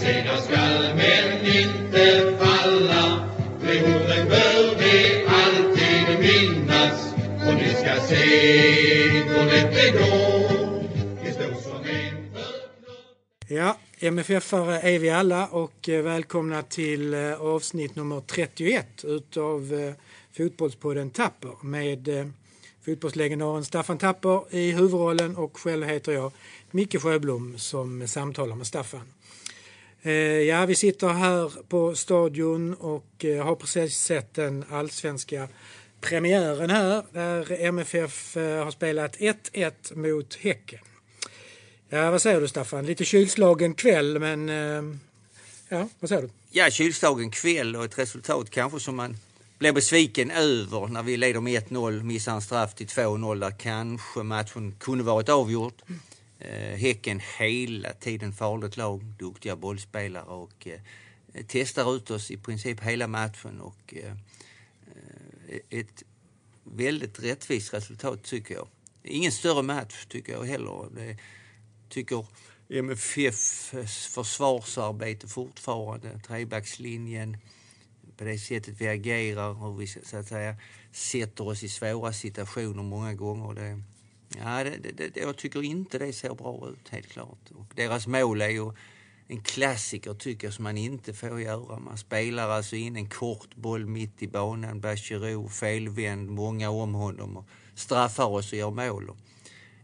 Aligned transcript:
segra 0.00 0.36
skall 0.40 0.94
men 0.96 1.46
inte 1.46 2.36
falla. 2.38 3.28
De 3.60 4.24
bör 4.28 4.78
vi 4.78 5.24
alltid 5.26 6.18
minnas 6.20 7.14
och 7.46 7.54
ni 7.54 7.68
ska 7.74 8.00
se 8.00 9.24
då 9.28 9.44
det 9.44 9.92
går. 9.92 10.68
Ja, 13.50 13.76
MFF-are 13.98 14.80
är 14.80 14.98
vi 14.98 15.10
alla 15.10 15.46
och 15.46 15.88
eh, 15.88 16.02
välkomna 16.02 16.62
till 16.62 17.14
eh, 17.14 17.40
avsnitt 17.40 17.96
nummer 17.96 18.20
31 18.20 19.04
utav 19.04 19.74
eh, 19.74 19.94
Fotbollspodden 20.36 21.10
Tapper 21.10 21.64
med 21.64 22.32
fotbollslegendaren 22.84 23.64
Staffan 23.64 23.98
Tapper 23.98 24.54
i 24.54 24.72
huvudrollen 24.72 25.36
och 25.36 25.58
själv 25.58 25.86
heter 25.86 26.12
jag 26.12 26.32
Micke 26.70 27.02
Sjöblom 27.02 27.58
som 27.58 28.08
samtalar 28.08 28.56
med 28.56 28.66
Staffan. 28.66 29.17
Eh, 30.02 30.12
ja, 30.12 30.66
vi 30.66 30.74
sitter 30.74 31.08
här 31.08 31.52
på 31.68 31.94
stadion 31.94 32.74
och 32.74 33.24
eh, 33.24 33.44
har 33.44 33.54
precis 33.54 33.98
sett 33.98 34.34
den 34.34 34.64
allsvenska 34.70 35.48
premiären 36.00 36.70
här 36.70 37.02
där 37.12 37.52
MFF 37.60 38.36
eh, 38.36 38.64
har 38.64 38.70
spelat 38.70 39.16
1-1 39.16 39.72
mot 39.94 40.34
Häcken. 40.34 40.78
Ja, 41.88 42.10
vad 42.10 42.22
säger 42.22 42.40
du 42.40 42.48
Staffan? 42.48 42.86
Lite 42.86 43.04
kylslagen 43.04 43.74
kväll, 43.74 44.18
men 44.18 44.48
ja, 45.68 45.88
vad 46.00 46.08
säger 46.08 46.22
du? 46.22 46.30
Ja, 46.50 46.70
kylslagen 46.70 47.30
kväll 47.30 47.76
och 47.76 47.84
ett 47.84 47.98
resultat 47.98 48.50
kanske 48.50 48.80
som 48.80 48.96
man 48.96 49.16
blir 49.58 49.72
besviken 49.72 50.30
över 50.30 50.86
när 50.86 51.02
vi 51.02 51.16
leder 51.16 51.40
med 51.40 51.62
1-0, 51.62 52.02
missar 52.02 52.32
en 52.32 52.42
straff 52.42 52.74
till 52.74 52.86
2-0 52.86 53.40
där 53.40 53.50
kanske 53.58 54.22
matchen 54.22 54.74
kunde 54.78 55.04
varit 55.04 55.28
avgjord. 55.28 55.72
Eh, 56.40 56.76
häcken 56.76 57.20
hela 57.38 57.92
tiden 57.92 58.32
farligt 58.32 58.76
lag, 58.76 59.04
duktiga 59.04 59.56
bollspelare 59.56 60.24
och 60.24 60.66
eh, 60.66 60.80
testar 61.48 61.96
ut 61.96 62.10
oss 62.10 62.30
i 62.30 62.36
princip 62.36 62.80
hela 62.80 63.06
matchen 63.06 63.60
och 63.60 63.94
eh, 63.94 64.12
eh 65.48 65.78
ett 65.80 66.02
väldigt 66.64 67.22
rättvist 67.22 67.74
resultat 67.74 68.22
tycker 68.22 68.54
jag. 68.54 68.68
Ingen 69.02 69.32
större 69.32 69.62
match 69.62 70.06
tycker 70.08 70.32
jag 70.32 70.44
heller. 70.44 70.88
Det 70.94 71.18
tycker 71.88 72.26
MFFs 72.68 74.06
försvarsarbete 74.06 75.28
fortfarande, 75.28 76.20
trebackslinjen, 76.26 77.36
på 78.16 78.24
det 78.24 78.38
sättet 78.38 78.80
vi 78.80 78.88
agerar 78.88 79.64
och 79.64 79.80
vi 79.80 79.86
så 79.86 80.16
att 80.16 80.28
säga 80.28 80.56
sätter 80.92 81.46
oss 81.46 81.62
i 81.62 81.68
svåra 81.68 82.12
situationer 82.12 82.82
många 82.82 83.14
gånger. 83.14 83.54
Det, 83.54 83.82
ja, 84.36 84.64
det, 84.64 84.76
det, 84.76 85.08
det, 85.14 85.20
jag 85.20 85.36
tycker 85.36 85.62
inte 85.62 85.98
det 85.98 86.12
ser 86.12 86.34
bra 86.34 86.68
ut, 86.68 86.88
helt 86.88 87.08
klart. 87.08 87.50
Och 87.54 87.72
deras 87.74 88.06
mål 88.06 88.40
är 88.40 88.48
ju 88.48 88.72
en 89.28 89.42
klassiker 89.42 90.14
tycker 90.14 90.46
jag 90.46 90.54
som 90.54 90.62
man 90.62 90.78
inte 90.78 91.14
får 91.14 91.40
göra. 91.40 91.78
Man 91.78 91.98
spelar 91.98 92.48
alltså 92.48 92.76
in 92.76 92.96
en 92.96 93.08
kort 93.08 93.54
boll 93.54 93.86
mitt 93.86 94.22
i 94.22 94.28
banan, 94.28 94.80
Bachirou 94.80 95.48
felvänd, 95.48 96.30
många 96.30 96.70
om 96.70 96.94
honom 96.94 97.36
och 97.36 97.48
straffar 97.74 98.26
oss 98.26 98.52
och 98.52 98.58
gör 98.58 98.70
mål. 98.70 99.10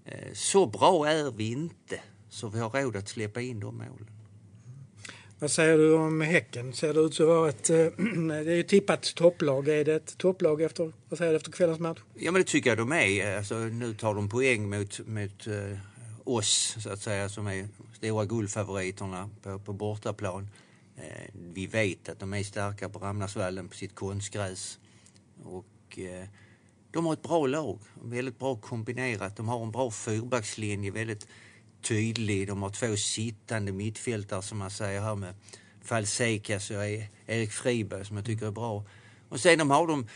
Eh, 0.05 0.33
så 0.33 0.67
bra 0.67 1.09
är 1.09 1.31
vi 1.31 1.51
inte 1.51 2.01
så 2.29 2.49
vi 2.49 2.59
har 2.59 2.71
råd 2.71 2.97
att 2.97 3.09
släppa 3.09 3.41
in 3.41 3.61
de 3.61 3.77
målen. 3.77 4.14
Vad 5.45 5.51
säger 5.51 5.79
du 5.79 5.95
om 5.95 6.21
Häcken? 6.21 6.73
Ser 6.73 6.95
det 6.95 7.01
ut 7.01 7.21
att 7.21 7.27
vara 7.27 7.49
ett... 7.49 7.71
Eh, 7.71 7.77
det 8.29 8.53
är 8.53 8.57
ju 8.57 8.63
tippat 8.63 9.15
topplag. 9.15 9.69
Är 9.69 9.85
det 9.85 9.95
ett 9.95 10.19
topplag 10.19 10.63
efter, 10.63 10.93
vad 11.09 11.19
säger 11.19 11.33
du, 11.33 11.37
efter 11.37 11.53
kvällens 11.53 11.79
match? 11.81 11.99
Ja 12.15 12.33
men 12.33 12.43
det 12.43 12.49
tycker 12.49 12.71
jag 12.71 12.79
de 12.79 12.93
är. 12.93 13.37
Alltså, 13.37 13.55
nu 13.55 13.95
tar 13.95 14.15
de 14.15 14.29
poäng 14.29 14.71
mot, 14.71 15.01
mot 15.07 15.47
eh, 15.47 15.79
oss 16.25 16.77
så 16.81 16.91
att 16.91 17.01
säga 17.01 17.29
som 17.29 17.47
är 17.47 17.69
stora 17.97 18.25
guldfavoriterna 18.25 19.31
på, 19.43 19.59
på 19.59 19.73
bortaplan. 19.73 20.49
Eh, 20.97 21.31
vi 21.55 21.67
vet 21.67 22.09
att 22.09 22.21
de 22.21 22.35
är 22.35 22.43
starka 22.43 22.89
på 22.89 22.99
Ramnäsvallen, 22.99 23.69
på 23.69 23.75
sitt 23.75 23.95
konstgräs. 23.95 24.79
Och 25.45 25.99
eh, 25.99 26.29
de 26.91 27.07
har 27.07 27.13
ett 27.13 27.23
bra 27.23 27.47
lag, 27.47 27.79
väldigt 28.03 28.39
bra 28.39 28.57
kombinerat. 28.57 29.37
De 29.37 29.49
har 29.49 29.63
en 29.63 29.71
bra 29.71 29.91
fyrbackslinje, 29.91 30.91
väldigt 30.91 31.27
tydlig. 31.85 32.49
De 32.49 32.63
har 32.63 32.71
två 32.71 32.97
sittande 32.97 33.73
mittfältare 33.73 34.43
som 34.43 34.59
man 34.59 34.71
säger 34.71 35.01
här 35.01 35.15
med 35.15 35.35
Falsekas 35.83 36.71
och 36.71 36.77
Erik 37.27 37.53
Friberg 37.53 38.05
som 38.05 38.17
jag 38.17 38.27
tycker 38.27 38.47
är 38.47 38.51
bra. 38.51 38.85
Och 39.29 39.41
sen 39.41 39.59
de 39.59 39.71
har 39.71 39.87
de 39.87 40.07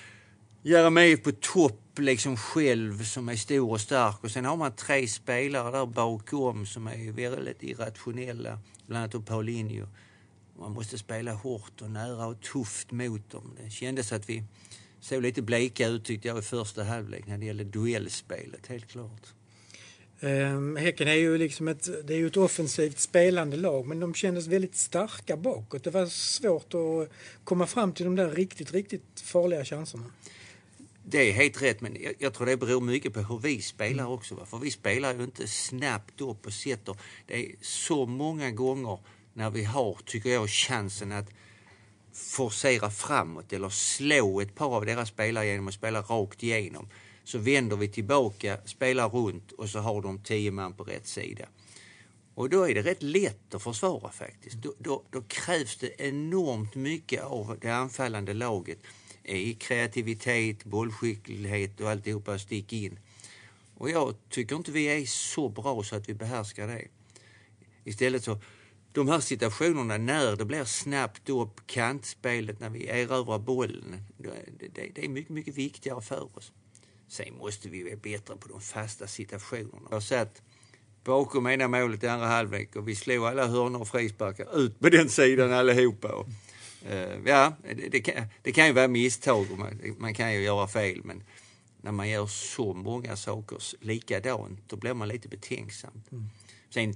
Jeremejeff 0.62 1.22
på 1.22 1.32
topp 1.32 1.98
liksom 1.98 2.36
själv 2.36 3.04
som 3.04 3.28
är 3.28 3.36
stor 3.36 3.70
och 3.70 3.80
stark 3.80 4.24
och 4.24 4.30
sen 4.30 4.44
har 4.44 4.56
man 4.56 4.72
tre 4.72 5.08
spelare 5.08 5.78
där 5.78 5.86
bakom 5.86 6.66
som 6.66 6.86
är 6.86 7.12
väldigt 7.12 7.62
irrationella, 7.62 8.58
bland 8.86 9.14
annat 9.14 9.26
Paulinho. 9.26 9.86
Man 10.58 10.72
måste 10.72 10.98
spela 10.98 11.32
hårt 11.32 11.82
och 11.82 11.90
nära 11.90 12.26
och 12.26 12.40
tufft 12.40 12.90
mot 12.90 13.30
dem. 13.30 13.56
Det 13.62 13.70
kändes 13.70 14.12
att 14.12 14.28
vi 14.28 14.44
såg 15.00 15.22
lite 15.22 15.42
bleka 15.42 15.86
ut 15.86 16.04
tyckte 16.04 16.28
jag 16.28 16.38
i 16.38 16.42
första 16.42 16.84
halvlek 16.84 17.26
när 17.26 17.38
det 17.38 17.46
gällde 17.46 17.64
duellspelet, 17.64 18.66
helt 18.66 18.86
klart. 18.88 19.34
Eh, 20.20 20.76
häcken 20.76 21.08
är 21.08 21.14
ju 21.14 21.38
liksom 21.38 21.68
ett, 21.68 22.06
det 22.06 22.14
är 22.14 22.18
ju 22.18 22.26
ett 22.26 22.36
offensivt 22.36 22.98
spelande 22.98 23.56
lag 23.56 23.86
men 23.86 24.00
de 24.00 24.14
kändes 24.14 24.46
väldigt 24.46 24.76
starka 24.76 25.36
bakåt. 25.36 25.84
Det 25.84 25.90
var 25.90 26.06
svårt 26.06 26.74
att 26.74 27.10
komma 27.44 27.66
fram 27.66 27.92
till 27.92 28.04
de 28.04 28.16
där 28.16 28.30
riktigt, 28.30 28.72
riktigt 28.72 29.20
farliga 29.24 29.64
chanserna. 29.64 30.04
Det 31.04 31.30
är 31.30 31.32
helt 31.32 31.62
rätt, 31.62 31.80
men 31.80 31.96
jag, 32.00 32.14
jag 32.18 32.34
tror 32.34 32.46
det 32.46 32.56
beror 32.56 32.80
mycket 32.80 33.14
på 33.14 33.20
hur 33.20 33.38
vi 33.38 33.62
spelar 33.62 34.06
också. 34.06 34.34
Va? 34.34 34.46
För 34.46 34.58
vi 34.58 34.70
spelar 34.70 35.14
ju 35.14 35.24
inte 35.24 35.48
snabbt 35.48 36.20
upp 36.20 36.46
och 36.46 36.52
sätter. 36.52 36.96
Det 37.26 37.34
är 37.34 37.54
så 37.60 38.06
många 38.06 38.50
gånger 38.50 38.98
när 39.32 39.50
vi 39.50 39.64
har, 39.64 39.98
tycker 40.04 40.30
jag, 40.30 40.50
chansen 40.50 41.12
att 41.12 41.28
forcera 42.12 42.90
framåt 42.90 43.52
eller 43.52 43.68
slå 43.68 44.40
ett 44.40 44.54
par 44.54 44.76
av 44.76 44.86
deras 44.86 45.08
spelare 45.08 45.46
genom 45.46 45.68
att 45.68 45.74
spela 45.74 46.00
rakt 46.00 46.42
igenom. 46.42 46.88
Så 47.28 47.38
vänder 47.38 47.76
vi 47.76 47.88
tillbaka, 47.88 48.58
spelar 48.64 49.08
runt 49.08 49.52
och 49.52 49.68
så 49.68 49.78
har 49.78 50.02
de 50.02 50.22
tio 50.22 50.50
man 50.50 50.72
på 50.72 50.84
rätt 50.84 51.06
sida. 51.06 51.46
Och 52.34 52.50
då 52.50 52.68
är 52.68 52.74
det 52.74 52.82
rätt 52.82 53.02
lätt 53.02 53.54
att 53.54 53.62
försvara 53.62 54.12
faktiskt. 54.12 54.56
Då, 54.56 54.74
då, 54.78 55.04
då 55.10 55.22
krävs 55.22 55.76
det 55.76 56.00
enormt 56.00 56.74
mycket 56.74 57.22
av 57.22 57.58
det 57.60 57.70
anfallande 57.70 58.34
laget 58.34 58.78
i 59.22 59.54
kreativitet, 59.54 60.64
bollskicklighet 60.64 61.80
och 61.80 61.90
alltihopa 61.90 62.38
stick 62.38 62.72
in. 62.72 62.98
Och 63.74 63.90
jag 63.90 64.14
tycker 64.28 64.56
inte 64.56 64.72
vi 64.72 64.84
är 64.84 65.06
så 65.06 65.48
bra 65.48 65.82
så 65.82 65.96
att 65.96 66.08
vi 66.08 66.14
behärskar 66.14 66.66
det. 66.66 66.88
Istället 67.84 68.24
så, 68.24 68.40
de 68.92 69.08
här 69.08 69.20
situationerna 69.20 69.98
när 69.98 70.36
det 70.36 70.44
blir 70.44 70.64
snabbt 70.64 71.28
upp, 71.28 71.66
kantspelet, 71.66 72.60
när 72.60 72.70
vi 72.70 72.86
erövrar 72.86 73.38
bollen, 73.38 74.02
det, 74.16 74.68
det, 74.74 74.90
det 74.94 75.04
är 75.04 75.08
mycket, 75.08 75.30
mycket 75.30 75.54
viktigare 75.54 76.00
för 76.00 76.36
oss. 76.38 76.52
Sen 77.08 77.38
måste 77.38 77.68
vi 77.68 77.82
bli 77.82 77.96
bättre 77.96 78.36
på 78.36 78.48
de 78.48 78.60
fasta 78.60 79.06
situationerna. 79.06 79.88
Jag 79.90 80.02
satt 80.02 80.42
bakom 81.04 81.46
ena 81.46 81.68
målet 81.68 82.04
i 82.04 82.08
andra 82.08 82.26
halvlek 82.26 82.76
och 82.76 82.88
vi 82.88 82.94
slog 82.94 83.26
alla 83.26 83.46
hörnor 83.46 83.80
och 83.80 83.88
frisparkar 83.88 84.58
ut 84.58 84.80
på 84.80 84.88
den 84.88 85.08
sidan 85.08 85.52
allihopa. 85.52 86.08
Och, 86.08 86.28
eh, 86.90 87.18
ja, 87.26 87.56
det, 87.62 87.88
det, 87.88 88.00
kan, 88.00 88.26
det 88.42 88.52
kan 88.52 88.66
ju 88.66 88.72
vara 88.72 88.88
misstag 88.88 89.46
och 89.52 89.58
man, 89.58 89.80
man 89.98 90.14
kan 90.14 90.34
ju 90.34 90.40
göra 90.40 90.68
fel 90.68 91.00
men 91.04 91.22
när 91.80 91.92
man 91.92 92.08
gör 92.08 92.26
så 92.26 92.74
många 92.74 93.16
saker 93.16 93.58
likadant 93.80 94.60
då 94.66 94.76
blir 94.76 94.94
man 94.94 95.08
lite 95.08 95.28
betänksam. 95.28 96.02
Sen 96.70 96.94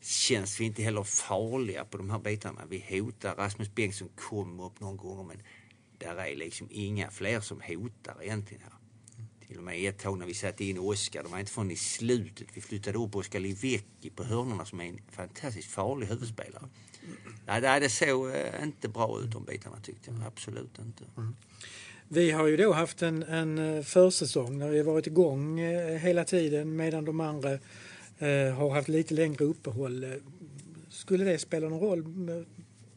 känns 0.00 0.60
vi 0.60 0.64
inte 0.64 0.82
heller 0.82 1.02
farliga 1.02 1.84
på 1.84 1.98
de 1.98 2.10
här 2.10 2.18
bitarna. 2.18 2.62
Vi 2.68 2.84
hotar, 2.90 3.34
Rasmus 3.36 3.74
Bengtsson 3.74 4.08
kom 4.16 4.60
upp 4.60 4.80
någon 4.80 4.96
gång 4.96 5.26
men 5.26 5.42
där 5.98 6.16
är 6.16 6.36
liksom 6.36 6.68
inga 6.70 7.10
fler 7.10 7.40
som 7.40 7.60
hotar 7.60 8.22
egentligen 8.22 8.62
här. 8.62 8.77
Till 9.48 9.58
och 9.58 9.64
med 9.64 9.88
ett 9.88 9.98
tag 9.98 10.18
när 10.18 10.26
vi 10.26 10.34
satte 10.34 10.64
in 10.64 10.78
Oskar, 10.78 11.22
de 11.22 11.32
var 11.32 11.38
inte 11.38 11.52
från 11.52 11.70
i 11.70 11.76
slutet 11.76 12.48
vi 12.54 12.60
flyttade 12.60 12.98
upp 12.98 13.16
Oskar 13.16 13.40
Livecki 13.40 14.10
på 14.14 14.24
hörnorna 14.24 14.64
som 14.64 14.80
är 14.80 14.84
en 14.84 15.00
fantastiskt 15.10 15.70
farlig 15.70 16.06
huvudspelare. 16.06 16.68
Nej, 17.46 17.60
det, 17.60 17.78
det 17.80 17.88
såg 17.88 18.30
eh, 18.30 18.62
inte 18.62 18.88
bra 18.88 19.20
ut 19.20 19.30
de 19.30 19.44
bitarna 19.44 19.76
tyckte 19.80 20.10
jag. 20.10 20.22
Absolut 20.26 20.78
inte. 20.78 21.04
Mm. 21.16 21.36
Vi 22.08 22.30
har 22.30 22.46
ju 22.46 22.56
då 22.56 22.72
haft 22.72 23.02
en, 23.02 23.22
en 23.22 23.58
eh, 23.58 23.82
försäsong 23.82 24.58
när 24.58 24.68
vi 24.68 24.78
har 24.78 24.84
varit 24.84 25.06
igång 25.06 25.60
eh, 25.60 25.98
hela 25.98 26.24
tiden 26.24 26.76
medan 26.76 27.04
de 27.04 27.20
andra 27.20 27.52
eh, 28.18 28.54
har 28.54 28.70
haft 28.70 28.88
lite 28.88 29.14
längre 29.14 29.44
uppehåll. 29.44 30.06
Skulle 30.90 31.24
det 31.24 31.38
spela 31.38 31.68
någon 31.68 31.80
roll? 31.80 32.04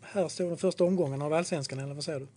Här 0.02 0.28
står 0.28 0.48
den 0.48 0.58
första 0.58 0.84
omgången 0.84 1.22
av 1.22 1.34
allsvenskan 1.34 1.80
eller 1.80 1.94
vad 1.94 2.04
säger 2.04 2.20
du? 2.20 2.28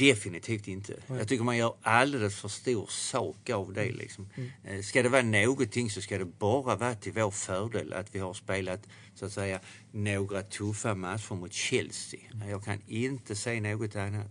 Definitivt 0.00 0.68
inte. 0.68 0.94
Jag 1.08 1.28
tycker 1.28 1.44
man 1.44 1.56
gör 1.56 1.74
alldeles 1.82 2.34
för 2.40 2.48
stor 2.48 2.86
sak 2.90 3.50
av 3.50 3.72
det. 3.72 3.90
Liksom. 3.92 4.28
Eh, 4.64 4.80
Ska 4.82 5.02
det 5.02 5.08
vara 5.08 5.22
någonting 5.22 5.90
så 5.90 6.00
ska 6.00 6.18
det 6.18 6.24
bara 6.24 6.76
vara 6.76 6.94
till 6.94 7.12
vår 7.12 7.30
fördel 7.30 7.92
att 7.92 8.14
vi 8.14 8.18
har 8.18 8.34
spelat 8.34 8.80
så 9.14 9.26
att 9.26 9.32
säga 9.32 9.60
några 9.92 10.42
tuffa 10.42 10.94
matcher 10.94 11.34
mot 11.34 11.52
Chelsea. 11.52 12.20
Jag 12.48 12.64
kan 12.64 12.78
inte 12.86 13.34
se 13.36 13.60
något 13.60 13.96
annat. 13.96 14.30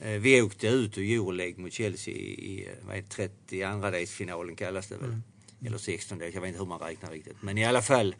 Eh, 0.00 0.10
Vi 0.10 0.42
åkte 0.42 0.68
ut 0.68 0.98
ur 0.98 1.04
Euroleague 1.14 1.62
mot 1.62 1.72
Chelsea 1.72 2.14
i 2.14 2.66
eh, 2.68 2.86
vad 2.86 2.96
är 2.96 3.02
det, 3.02 3.08
32 3.08 3.90
delsfinalen 3.90 4.56
kallas 4.56 4.86
det 4.88 4.96
väl. 4.96 5.20
Eller 5.66 5.78
16 5.78 6.18
dels, 6.18 6.34
jag 6.34 6.40
vet 6.40 6.48
inte 6.48 6.58
hur 6.60 6.66
man 6.66 6.78
räknar 6.78 7.10
riktigt. 7.10 7.36
Men 7.42 7.58
i 7.58 7.64
alla 7.64 7.82
fall 7.82 8.14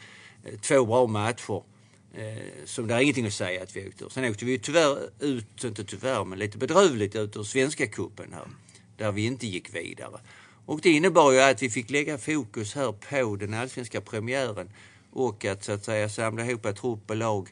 eh, 0.45 0.59
två 0.61 0.85
bra 0.87 1.07
matcher. 1.07 1.63
Eh, 2.15 2.65
som 2.65 2.87
det 2.87 2.95
är 2.95 3.01
ingenting 3.01 3.27
att 3.27 3.33
säga 3.33 3.63
att 3.63 3.77
vi 3.77 3.89
åkte 3.89 4.05
ur. 4.05 4.09
Sen 4.09 4.31
åkte 4.31 4.45
vi 4.45 4.53
ju 4.53 4.59
tyvärr 4.59 5.11
ut, 5.21 5.65
inte 5.65 5.85
tyvärr, 5.85 6.25
men 6.25 6.39
lite 6.39 6.59
bedrövligt 6.59 7.17
ut 7.17 7.37
ur 7.37 7.43
Svenska 7.43 7.87
kuppen 7.87 8.33
här. 8.33 8.47
Där 8.97 9.13
vi 9.13 9.25
inte 9.27 9.47
gick 9.47 9.75
vidare. 9.75 10.21
Och 10.67 10.81
det 10.81 10.91
innebar 10.91 11.33
ju 11.33 11.41
att 11.41 11.63
vi 11.63 11.71
fick 11.71 11.91
lägga 11.91 12.19
fokus 12.19 12.75
här 12.75 12.93
på 12.93 13.37
den 13.37 13.55
allsvenska 13.55 14.01
premiären 14.01 14.71
och 15.13 15.45
att 15.45 15.65
så 15.65 15.73
att 15.73 15.85
säga 15.85 16.09
samla 16.09 16.45
ihop 16.45 16.67
ett 16.67 16.77
trupp 16.77 17.11
och 17.11 17.17
lag 17.17 17.49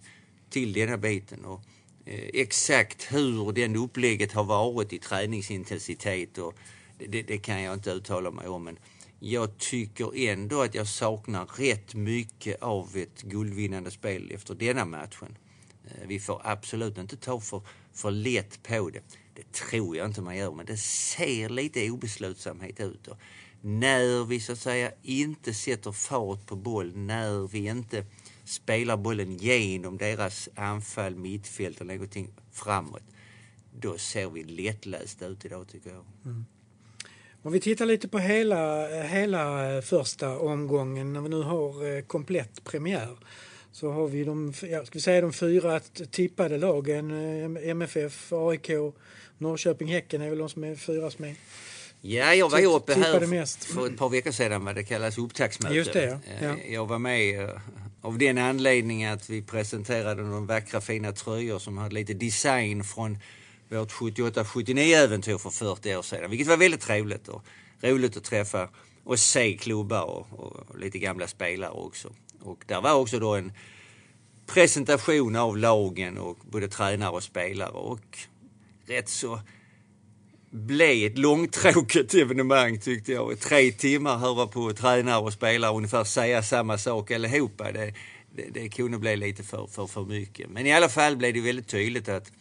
till 0.51 0.73
denna 0.73 0.97
biten. 0.97 1.45
Och, 1.45 1.61
eh, 2.05 2.31
exakt 2.35 3.13
hur 3.13 3.53
den 3.53 3.77
upplägget 3.77 4.33
har 4.33 4.45
varit 4.45 4.93
i 4.93 4.99
träningsintensitet 4.99 6.39
och 6.39 6.55
det, 6.99 7.23
det, 7.23 7.39
kan 7.39 7.63
jag 7.63 7.75
inte 7.75 7.91
uttala 7.91 8.31
mig 8.31 8.49
om. 8.49 8.65
Men 8.65 8.79
jag 9.21 9.59
tycker 9.59 10.17
ändå 10.17 10.63
att 10.63 10.75
jag 10.75 10.89
saknar 10.89 11.47
rätt 11.47 11.95
mycket 11.95 12.63
av 12.63 12.97
ett 12.97 13.23
guldvinnande 13.23 13.91
spel 13.91 14.31
efter 14.35 14.55
denna 14.55 14.85
matchen. 14.85 15.39
Eh, 15.85 16.07
vi 16.07 16.21
får 16.21 16.41
absolut 16.45 16.99
inte 16.99 17.17
ta 17.17 17.41
för, 17.41 17.63
för 17.93 18.11
lätt 18.11 18.63
på 18.63 18.91
det. 18.91 19.03
Det 19.35 19.53
tror 19.53 19.97
jag 19.97 20.07
inte 20.07 20.23
man 20.23 20.37
gör, 20.37 20.53
men 20.53 20.67
det 20.67 20.77
ser 20.77 21.49
lite 21.49 21.91
obeslutsamhet 21.91 22.81
ut. 22.81 23.09
Och 23.09 23.17
när 23.61 24.25
vi 24.25 24.41
så 24.41 24.53
att 24.53 24.59
säga 24.59 24.93
inte 25.03 25.55
sätter 25.55 25.93
fart 25.93 26.47
på 26.47 26.57
boll, 26.57 26.97
när 26.97 27.49
vi 27.49 27.67
inte 27.67 28.07
spelar 28.45 28.97
bollen 28.97 29.37
genom 29.37 29.99
deras 29.99 30.49
anfall, 30.55 31.17
mittfält 31.17 31.81
eller 31.81 31.95
någonting 31.95 32.31
framåt, 32.53 33.03
då 33.81 33.99
ser 33.99 34.31
vi 34.31 34.45
lättlästa 34.45 35.27
ut 35.27 35.45
idag 35.45 35.69
tycker 35.69 35.91
jag. 35.91 36.05
Mm. 36.25 36.45
Om 37.43 37.53
vi 37.53 37.61
tittar 37.61 37.87
lite 37.87 38.09
på 38.09 38.19
hela, 38.19 38.87
hela 39.03 39.75
eh, 39.77 39.83
första 39.83 40.39
omgången 40.39 41.13
när 41.13 41.21
vi 41.21 41.29
nu 41.29 41.43
har 41.43 41.97
eh, 41.97 42.03
komplett 42.03 42.65
premiär 42.65 43.17
så 43.73 43.91
har 43.91 44.09
vi 44.09 44.25
de, 44.25 44.53
jag 44.63 44.87
ska 44.87 45.01
säga 45.01 45.21
de 45.21 45.33
fyra 45.33 45.81
tippade 46.11 46.59
lagen. 46.59 47.11
Eh, 47.11 47.71
MFF, 47.71 48.33
AIK, 48.33 48.71
Norrköping, 49.39 49.89
Häcken 49.89 50.23
är 50.23 50.29
väl 50.29 50.39
de 50.39 50.49
som 50.49 50.65
är 50.65 50.75
fyra 50.75 51.11
som 51.11 51.25
är 51.25 51.35
Ja, 52.01 52.35
jag 52.35 52.51
var 52.51 52.59
ju 52.59 52.67
uppe 52.67 52.95
här 52.95 53.47
för 53.75 53.87
ett 53.87 53.97
par 53.97 54.09
veckor 54.09 54.31
sedan 54.31 54.65
vad 54.65 54.75
det 54.75 54.85
kallas 54.85 55.19
upptaktsmöte. 55.19 55.75
Just 55.75 55.93
det, 55.93 56.21
ja. 56.43 56.57
Jag 56.69 56.87
var 56.87 56.99
med 56.99 57.51
av 58.01 58.19
den 58.19 58.39
anledningen 58.39 59.13
att 59.13 59.31
vi 59.31 59.43
presenterade 59.43 60.23
de 60.23 60.47
vackra 60.47 60.81
fina 60.81 61.13
tröjor 61.13 61.59
som 61.59 61.79
hade 61.79 61.95
lite 61.95 62.15
design 62.15 62.85
från 62.85 63.19
vårt 63.69 63.93
78-79 63.93 64.97
äventyr 64.97 65.39
för 65.39 65.51
40 65.51 65.97
år 65.97 66.03
sedan. 66.03 66.31
Vilket 66.31 66.49
var 66.49 66.57
väldigt 66.57 66.81
trevligt 66.81 67.29
och 67.29 67.45
roligt 67.81 68.17
att 68.17 68.25
träffa 68.25 68.69
och 69.05 69.19
se 69.19 69.57
klubbar 69.57 70.05
och, 70.05 70.27
och 70.33 70.79
lite 70.79 70.99
gamla 70.99 71.27
spelare 71.27 71.71
också. 71.71 72.13
Och 72.41 72.65
där 72.67 72.81
var 72.81 72.95
också 72.95 73.19
då 73.19 73.35
en 73.35 73.53
presentation 74.47 75.37
av 75.37 75.57
lagen 75.57 76.19
och 76.19 76.39
både 76.51 76.69
tränare 76.69 77.11
och 77.11 77.23
spelare 77.23 77.71
och 77.71 78.19
rätt 78.87 79.09
så 79.09 79.41
blev 80.51 81.07
ett 81.07 81.19
långtråkigt 81.19 82.15
evenemang 82.15 82.81
tyckte 82.81 83.13
jag. 83.13 83.41
Tre 83.41 83.73
timmar 83.73 84.17
höra 84.17 84.47
på 84.47 84.73
tränare 84.73 85.19
och 85.19 85.33
spelare 85.33 85.75
ungefär 85.77 86.05
säga 86.05 86.43
samma 86.43 86.79
sak 86.79 87.11
allihopa. 87.11 87.73
Det, 87.73 87.95
det, 88.37 88.51
det 88.53 88.69
kunde 88.69 88.99
bli 88.99 89.17
lite 89.17 89.43
för, 89.43 89.67
för, 89.67 89.87
för 89.87 90.05
mycket. 90.05 90.51
Men 90.51 90.67
i 90.67 90.73
alla 90.73 90.89
fall 90.89 91.17
blev 91.17 91.35
det 91.35 91.41
väldigt 91.41 91.69
tydligt 91.69 92.09
att 92.09 92.33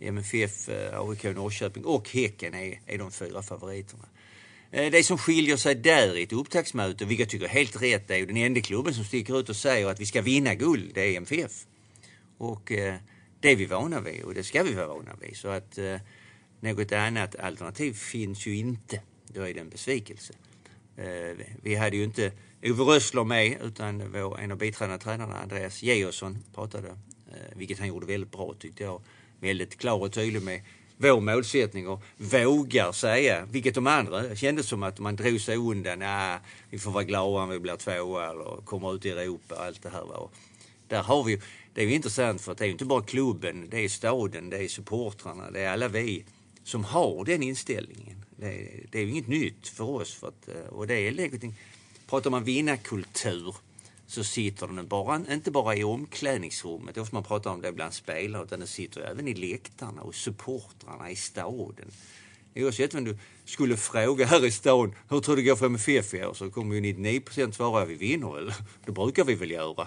MFF, 0.00 0.68
eh, 0.68 1.00
AIK, 1.00 1.24
Norrköping 1.24 1.84
och 1.84 2.10
Häcken 2.10 2.54
är, 2.54 2.80
är 2.86 2.98
de 2.98 3.10
fyra 3.10 3.42
favoriterna. 3.42 4.08
Eh, 4.70 4.90
det 4.90 5.02
som 5.02 5.18
skiljer 5.18 5.56
sig 5.56 5.74
där 5.74 6.16
i 6.16 6.22
ett 6.22 6.32
upptaktsmöte, 6.32 7.04
vilket 7.04 7.24
jag 7.24 7.30
tycker 7.30 7.44
är 7.44 7.48
helt 7.48 7.82
rätt, 7.82 8.10
är 8.10 8.16
ju 8.16 8.26
den 8.26 8.36
enda 8.36 8.60
klubben 8.60 8.94
som 8.94 9.04
sticker 9.04 9.40
ut 9.40 9.48
och 9.48 9.56
säger 9.56 9.86
att 9.86 10.00
vi 10.00 10.06
ska 10.06 10.22
vinna 10.22 10.54
guld, 10.54 10.90
det 10.94 11.00
är 11.00 11.16
MFF. 11.16 11.66
Och 12.38 12.72
eh, 12.72 12.94
det 13.40 13.52
är 13.52 13.56
vi 13.56 13.66
vana 13.66 14.00
vid 14.00 14.22
och 14.22 14.34
det 14.34 14.44
ska 14.44 14.62
vi 14.62 14.74
vara 14.74 14.86
vana 14.86 15.16
vid. 15.20 15.36
Så 15.36 15.48
att 15.48 15.78
eh, 15.78 15.96
något 16.60 16.92
annat 16.92 17.36
alternativ 17.36 17.92
finns 17.92 18.46
ju 18.46 18.56
inte. 18.56 19.00
Då 19.26 19.42
är 19.42 19.54
det 19.54 19.60
en 19.60 19.68
besvikelse. 19.68 20.34
Eh, 20.96 21.46
vi 21.62 21.74
hade 21.74 21.96
ju 21.96 22.04
inte 22.04 22.32
Ove 22.62 22.82
Rössler 22.82 23.24
med 23.24 23.58
utan 23.62 24.12
vår, 24.12 24.40
en 24.40 24.52
av 24.52 24.58
biträdande 24.58 25.04
tränarna, 25.04 25.38
Andreas 25.38 25.82
Georgsson, 25.82 26.38
pratade, 26.54 26.88
eh, 26.88 27.56
vilket 27.56 27.78
han 27.78 27.88
gjorde 27.88 28.06
väldigt 28.06 28.32
bra 28.32 28.54
tyckte 28.58 28.82
jag 28.82 29.02
väldigt 29.40 29.78
klar 29.78 29.98
och 29.98 30.12
tydlig 30.12 30.42
med 30.42 30.60
vår 30.96 31.20
målsättning 31.20 31.88
och 31.88 32.02
vågar 32.16 32.92
säga, 32.92 33.46
vilket 33.50 33.74
de 33.74 33.86
andra 33.86 34.36
kändes 34.36 34.66
som 34.66 34.82
att 34.82 34.98
man 34.98 35.16
drog 35.16 35.40
sig 35.40 35.56
undan. 35.56 36.00
Ja, 36.00 36.38
vi 36.70 36.78
får 36.78 36.90
vara 36.90 37.04
glada 37.04 37.42
om 37.42 37.48
vi 37.48 37.58
blir 37.58 37.76
tvåa 37.76 38.30
eller 38.30 38.64
kommer 38.64 38.94
ut 38.94 39.06
i 39.06 39.10
Europa 39.10 39.54
och 39.54 39.64
allt 39.64 39.82
det 39.82 39.90
här. 39.90 40.20
Och 40.20 40.32
där 40.88 41.02
har 41.02 41.24
vi 41.24 41.40
det 41.74 41.82
är 41.82 41.86
ju 41.86 41.94
intressant 41.94 42.40
för 42.40 42.52
att 42.52 42.58
det 42.58 42.64
är 42.64 42.66
ju 42.66 42.72
inte 42.72 42.84
bara 42.84 43.02
klubben, 43.02 43.68
det 43.70 43.84
är 43.84 43.88
staden, 43.88 44.50
det 44.50 44.58
är 44.58 44.68
supportrarna, 44.68 45.50
det 45.50 45.60
är 45.60 45.72
alla 45.72 45.88
vi 45.88 46.24
som 46.64 46.84
har 46.84 47.24
den 47.24 47.42
inställningen. 47.42 48.24
Det 48.36 48.46
är, 48.46 48.86
det 48.90 48.98
är 48.98 49.02
ju 49.02 49.10
inget 49.10 49.28
nytt 49.28 49.68
för 49.68 49.84
oss. 49.84 50.14
För 50.14 50.28
att, 50.28 50.48
och 50.68 50.86
det 50.86 50.94
är 50.94 51.12
någonting, 51.12 51.54
pratar 52.06 52.30
man 52.30 52.44
vinnarkultur 52.44 53.54
så 54.10 54.24
sitter 54.24 54.66
den 54.66 54.88
bara, 54.88 55.22
inte 55.32 55.50
bara 55.50 55.76
i 55.76 55.84
omklädningsrummet, 55.84 56.98
ofta 56.98 57.16
man 57.16 57.22
pratar 57.22 57.50
om 57.50 57.60
det 57.60 57.72
bland 57.72 57.94
spelare, 57.94 58.44
utan 58.44 58.58
den 58.58 58.68
sitter 58.68 59.00
även 59.00 59.28
i 59.28 59.34
läktarna 59.34 60.02
och 60.02 60.14
supportrarna 60.14 61.10
i 61.10 61.16
staden. 61.16 61.90
Oavsett 62.54 62.94
vem 62.94 63.04
du 63.04 63.18
skulle 63.44 63.76
fråga 63.76 64.26
här 64.26 64.46
i 64.46 64.50
stan, 64.50 64.94
hur 65.08 65.20
tror 65.20 65.36
du 65.36 65.42
det 65.42 65.48
går 65.48 65.56
för 65.56 65.66
MFF 65.66 66.14
i 66.14 66.24
år? 66.24 66.34
Så 66.34 66.50
kommer 66.50 66.74
ju 66.74 66.80
99 66.80 67.20
procent 67.20 67.54
svara, 67.54 67.84
vi 67.84 67.94
vinner 67.94 68.32
väl. 68.32 68.52
Det 68.84 68.92
brukar 68.92 69.24
vi 69.24 69.34
väl 69.34 69.50
göra. 69.50 69.86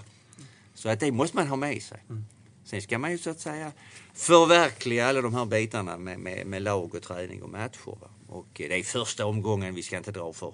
Så 0.74 0.90
att 0.90 1.00
det 1.00 1.12
måste 1.12 1.38
man 1.38 1.48
ha 1.48 1.56
med 1.56 1.84
sig. 1.84 2.04
Mm. 2.10 2.26
Sen 2.66 2.82
ska 2.82 2.98
man 2.98 3.12
ju 3.12 3.18
så 3.18 3.30
att 3.30 3.40
säga 3.40 3.72
förverkliga 4.14 5.08
alla 5.08 5.22
de 5.22 5.34
här 5.34 5.46
bitarna 5.46 5.98
med, 5.98 6.20
med, 6.20 6.48
med 6.48 6.62
lag 6.62 6.96
och 6.96 7.02
träning 7.02 7.44
och 7.44 7.50
matcher. 7.50 7.98
Och 8.28 8.48
det 8.54 8.80
är 8.80 8.84
första 8.84 9.26
omgången, 9.26 9.76
vi 9.76 9.84
ska 9.84 9.98
inte 9.98 10.12
dra 10.12 10.34
för, 10.34 10.54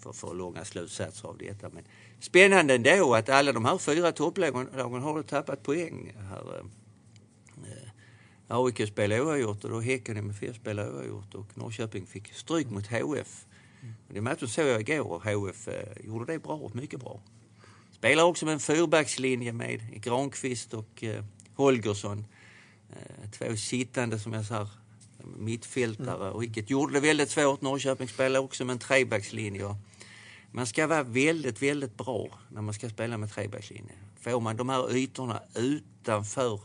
för, 0.00 0.12
för 0.12 0.34
långa 0.34 0.64
slutsatser 0.64 1.28
av 1.28 1.38
detta. 1.38 1.68
Men 1.68 1.84
Spännande 2.20 2.74
ändå 2.74 3.14
att 3.14 3.28
alla 3.28 3.52
de 3.52 3.64
här 3.64 3.78
fyra 3.78 4.12
topplagen 4.12 5.02
har 5.02 5.22
tappat 5.22 5.62
poäng. 5.62 6.12
Här, 6.16 6.56
eh, 6.56 6.64
eh, 7.72 7.90
AIK 8.48 8.88
spelade 8.88 9.22
oavgjort 9.22 9.64
och 9.64 9.70
då 9.70 9.80
Häcken 9.80 10.16
MFF 10.16 10.56
spelade 10.56 10.90
oavgjort 10.90 11.34
och 11.34 11.46
Norrköping 11.58 12.06
fick 12.06 12.34
stryk 12.34 12.70
mot 12.70 12.86
HF. 12.86 13.46
Mm. 13.82 13.94
Den 14.08 14.24
matchen 14.24 14.48
såg 14.48 14.66
jag 14.66 14.80
igår 14.80 15.12
och 15.12 15.24
HF 15.24 15.68
eh, 15.68 16.06
gjorde 16.06 16.32
det 16.32 16.38
bra, 16.38 16.70
mycket 16.74 17.00
bra. 17.00 17.20
Spelar 17.92 18.24
också 18.24 18.44
med 18.44 18.54
en 18.54 18.60
fyrbackslinje 18.60 19.52
med 19.52 20.02
Granqvist 20.02 20.74
och 20.74 21.04
eh, 21.04 21.24
Holgersson. 21.54 22.24
Eh, 22.90 23.30
två 23.30 23.56
sittande 23.56 24.18
som 24.18 24.32
jag 24.32 24.44
sa 24.44 24.68
mittfältare, 25.38 26.28
mm. 26.28 26.40
vilket 26.40 26.70
gjorde 26.70 26.92
det 26.92 27.00
väldigt 27.00 27.30
svårt. 27.30 27.60
Norrköping 27.60 28.08
spelade 28.08 28.44
också 28.44 28.64
med 28.64 28.72
en 28.72 28.78
trebackslinje. 28.78 29.76
Man 30.52 30.66
ska 30.66 30.86
vara 30.86 31.02
väldigt, 31.02 31.62
väldigt 31.62 31.96
bra 31.96 32.38
när 32.48 32.62
man 32.62 32.74
ska 32.74 32.88
spela 32.88 33.18
med 33.18 33.32
trebackslinje. 33.32 33.94
Får 34.20 34.40
man 34.40 34.56
de 34.56 34.68
här 34.68 34.96
ytorna 34.96 35.42
utanför 35.54 36.60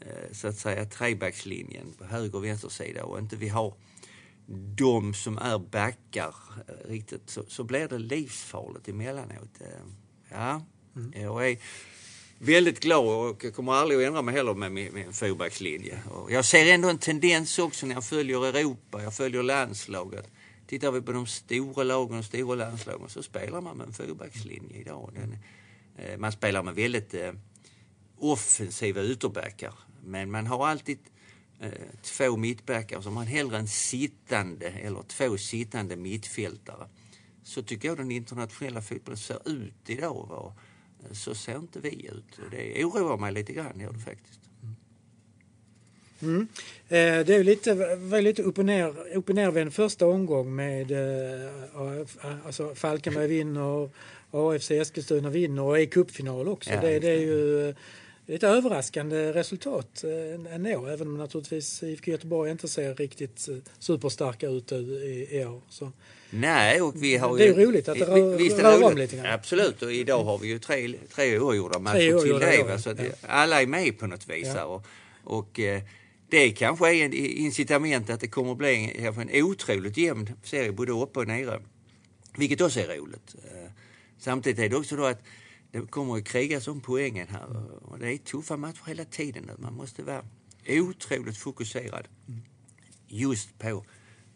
eh, 0.00 0.32
så 0.32 0.48
att 0.48 0.56
säga 0.56 0.84
trebackslinjen 0.84 1.92
på 1.98 2.04
höger 2.04 2.38
och 2.38 2.44
vänster 2.44 2.68
sida 2.68 3.04
och 3.04 3.18
inte 3.18 3.36
vi 3.36 3.48
har 3.48 3.74
de 4.76 5.14
som 5.14 5.38
är 5.38 5.58
backar 5.58 6.34
eh, 6.68 6.90
riktigt 6.90 7.30
så, 7.30 7.44
så 7.48 7.64
blir 7.64 7.88
det 7.88 7.98
livsfarligt 7.98 8.88
emellanåt. 8.88 9.60
Eh, 9.60 9.66
ja, 10.30 10.62
mm. 10.96 11.12
jag 11.22 11.50
är 11.50 11.58
väldigt 12.38 12.80
glad 12.80 13.30
och 13.30 13.44
jag 13.44 13.54
kommer 13.54 13.72
aldrig 13.72 14.00
att 14.00 14.06
ändra 14.06 14.22
mig 14.22 14.34
heller 14.34 14.54
med 14.54 14.72
min, 14.72 14.94
min 14.94 15.12
fyrbackslinje. 15.12 16.02
Och 16.10 16.32
jag 16.32 16.44
ser 16.44 16.74
ändå 16.74 16.88
en 16.88 16.98
tendens 16.98 17.58
också 17.58 17.86
när 17.86 17.94
jag 17.94 18.04
följer 18.04 18.56
Europa, 18.56 19.02
jag 19.02 19.14
följer 19.14 19.42
landslaget 19.42 20.30
Tittar 20.68 20.90
vi 20.90 21.02
på 21.02 21.12
de 21.12 21.26
stora 21.26 21.84
lagen 21.84 22.18
och 22.18 22.24
stora 22.24 22.54
landslagen 22.54 23.08
så 23.08 23.22
spelar 23.22 23.60
man 23.60 23.76
med 23.76 23.86
en 23.86 23.92
fyrbackslinje 23.92 24.76
idag. 24.76 25.10
Den, 25.14 25.36
eh, 25.96 26.18
man 26.18 26.32
spelar 26.32 26.62
med 26.62 26.74
väldigt 26.74 27.14
eh, 27.14 27.32
offensiva 28.18 29.04
ytterbackar. 29.04 29.74
Men 30.04 30.30
man 30.30 30.46
har 30.46 30.68
alltid 30.68 30.98
eh, 31.60 31.70
två 32.02 32.36
mittbackar 32.36 33.00
som 33.00 33.14
man 33.14 33.26
hellre 33.26 33.58
en 33.58 33.68
sittande 33.68 34.66
eller 34.68 35.02
två 35.02 35.38
sittande 35.38 35.96
mittfältare. 35.96 36.88
Så 37.42 37.62
tycker 37.62 37.88
jag 37.88 37.96
den 37.96 38.10
internationella 38.10 38.82
fotbollen 38.82 39.18
ser 39.18 39.48
ut 39.48 39.90
idag. 39.90 40.26
Va? 40.28 40.54
Eh, 41.04 41.12
så 41.12 41.34
ser 41.34 41.56
inte 41.56 41.80
vi 41.80 42.06
ut. 42.06 42.38
Det 42.50 42.84
oroar 42.84 43.16
mig 43.16 43.32
lite 43.32 43.52
grann, 43.52 43.80
gör 43.80 43.92
det 43.92 43.98
faktiskt. 43.98 44.40
Mm. 46.22 46.48
Eh, 46.88 47.26
det 47.26 47.34
är 47.34 47.44
lite, 47.44 47.74
var 47.96 48.20
lite 48.20 48.42
upp 48.42 48.58
och, 48.58 48.64
ner, 48.64 49.16
upp 49.16 49.28
och 49.28 49.34
nervänd 49.34 49.74
första 49.74 50.06
omgång 50.06 50.56
med 50.56 50.90
eh, 50.90 51.50
alltså 52.46 52.74
Falkenberg 52.74 53.26
vinner, 53.26 53.90
AFC 54.30 54.70
Eskilstuna 54.70 55.30
vinner 55.30 55.62
och 55.62 55.78
är 55.78 55.86
cupfinal 55.86 56.48
också. 56.48 56.70
Ja, 56.70 56.80
det, 56.80 56.98
det, 56.98 57.10
är 57.10 57.20
ju 57.20 57.74
lite 58.28 58.48
överraskande 58.48 59.32
resultat 59.32 60.04
eh, 60.04 60.54
ändå, 60.54 60.86
även 60.86 61.08
om 61.08 61.18
naturligtvis 61.18 61.82
IFK 61.82 62.10
Göteborg 62.10 62.50
inte 62.50 62.68
ser 62.68 62.94
riktigt 62.94 63.48
eh, 63.48 63.56
superstarka 63.78 64.48
ut 64.48 64.72
i, 64.72 65.28
i 65.30 65.44
år. 65.44 65.62
Så. 65.68 65.92
Nej, 66.30 66.82
och 66.82 67.02
vi 67.02 67.16
har 67.16 67.38
Det 67.38 67.48
är 67.48 67.54
roligt 67.54 67.88
att 67.88 67.98
det 67.98 68.04
rör, 68.04 68.36
visst 68.36 68.58
rör 68.58 68.82
om 68.82 68.96
lite 68.96 69.16
grann. 69.16 69.26
Absolut, 69.26 69.82
och 69.82 69.92
idag 69.92 70.24
har 70.24 70.38
vi 70.38 70.48
ju 70.48 70.58
tre, 70.58 70.94
tre 71.14 71.38
oavgjorda 71.38 71.74
Tre 71.74 71.82
matcher 71.82 72.20
till 72.22 72.38
det. 72.38 72.78
Så 72.78 72.90
att 72.90 72.98
ja. 72.98 73.10
alla 73.28 73.62
är 73.62 73.66
med 73.66 73.98
på 73.98 74.06
något 74.06 74.28
vis. 74.28 74.48
Ja. 74.56 74.64
Och, 74.64 74.86
och 75.24 75.60
eh, 75.60 75.82
det 76.30 76.50
kanske 76.52 76.94
är 76.94 77.04
en 77.04 77.12
incitament 77.12 78.10
att 78.10 78.20
det 78.20 78.28
kommer 78.28 78.52
att 78.52 78.58
bli 78.58 78.92
en, 78.98 79.28
en 79.28 79.42
otroligt 79.44 79.96
jämn 79.96 80.30
serie 80.42 80.72
både 80.72 80.92
uppe 80.92 81.20
och 81.20 81.26
nere. 81.26 81.62
Vilket 82.36 82.60
också 82.60 82.80
är 82.80 82.96
roligt. 82.96 83.34
Eh, 83.44 83.70
samtidigt 84.18 84.58
är 84.58 84.68
det 84.68 84.76
också 84.76 84.96
då 84.96 85.04
att 85.04 85.22
det 85.72 85.90
kommer 85.90 86.16
att 86.16 86.24
krigas 86.24 86.68
om 86.68 86.80
poängen 86.80 87.28
här. 87.28 87.46
Och 87.82 87.98
det 87.98 88.12
är 88.12 88.18
tuffa 88.18 88.56
matcher 88.56 88.82
hela 88.86 89.04
tiden. 89.04 89.50
Man 89.58 89.74
måste 89.74 90.02
vara 90.02 90.24
otroligt 90.68 91.36
fokuserad 91.36 92.08
just 93.06 93.58
på 93.58 93.84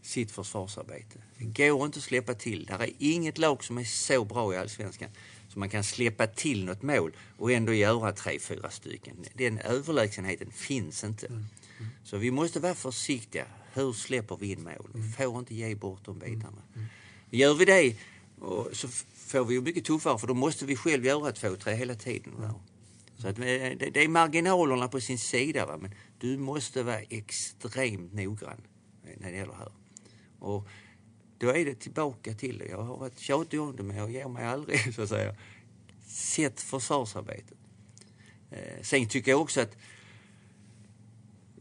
sitt 0.03 0.31
försvarsarbete. 0.31 1.19
Det 1.39 1.45
går 1.45 1.87
inte 1.87 1.99
att 1.99 2.05
släppa 2.05 2.35
till. 2.35 2.65
Det 2.65 2.75
är 2.75 2.91
inget 2.99 3.39
lag 3.39 3.65
som 3.65 3.79
är 3.79 3.85
så 3.85 4.25
bra 4.25 4.55
i 4.55 4.57
Allsvenskan 4.57 5.11
så 5.49 5.59
man 5.59 5.69
kan 5.69 5.85
släppa 5.85 6.27
till 6.27 6.65
något 6.65 6.83
mål 6.83 7.17
och 7.37 7.53
ändå 7.53 7.75
göra 7.75 8.13
tre, 8.13 8.39
fyra 8.39 8.71
stycken. 8.71 9.17
Den 9.35 9.59
överlägsenheten 9.59 10.51
finns 10.51 11.05
inte. 11.05 11.27
Mm. 11.27 11.45
Så 12.05 12.17
vi 12.17 12.31
måste 12.31 12.61
vara 12.61 12.75
försiktiga. 12.75 13.47
Hur 13.73 13.93
släpper 13.93 14.37
vi 14.37 14.53
in 14.53 14.63
mål? 14.63 14.91
Vi 14.95 15.13
får 15.13 15.39
inte 15.39 15.55
ge 15.55 15.75
bort 15.75 16.05
de 16.05 16.19
bitarna. 16.19 16.63
Gör 17.31 17.55
vi 17.55 17.65
det 17.65 17.97
och 18.39 18.69
så 18.73 18.89
får 19.15 19.45
vi 19.45 19.55
ju 19.55 19.61
mycket 19.61 19.85
tuffare 19.85 20.19
för 20.19 20.27
då 20.27 20.35
måste 20.35 20.65
vi 20.65 20.77
själv 20.77 21.05
göra 21.05 21.33
två, 21.33 21.57
tre 21.57 21.75
hela 21.75 21.95
tiden. 21.95 22.33
Va? 22.37 22.55
Så 23.19 23.29
att, 23.29 23.39
eh, 23.39 23.45
det, 23.45 23.97
är 23.97 24.09
marginalerna 24.09 24.89
på 24.89 25.01
sin 25.01 25.19
sida 25.19 25.67
va? 25.67 25.77
men 25.77 25.95
du 26.19 26.39
måste 26.39 26.83
vara 26.83 27.01
extremt 27.01 28.13
noggrann 28.13 28.61
när 29.19 29.31
det 29.31 29.37
gäller 29.37 29.55
här. 29.55 29.73
Och 30.39 30.69
då 31.39 31.49
är 31.49 31.65
det 31.65 31.75
tillbaka 31.75 32.35
till 32.35 32.59
det. 32.59 32.67
Jag 32.67 32.83
har 32.83 32.97
varit 32.97 33.19
tjatig 33.19 33.61
om 33.61 33.77
det 33.77 33.83
men 33.83 33.97
jag 33.97 34.11
ger 34.11 34.29
mig 34.29 34.45
aldrig 34.45 34.95
så 34.95 35.03
att 35.03 35.09
säga. 35.09 35.37
Sätt 36.07 36.61
försvarsarbetet. 36.61 37.59
Eh, 38.51 38.83
sen 38.83 39.09
tycker 39.09 39.31
jag 39.31 39.41
också 39.41 39.61
att 39.61 39.77